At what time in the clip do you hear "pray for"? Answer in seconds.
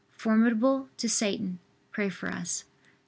1.91-2.31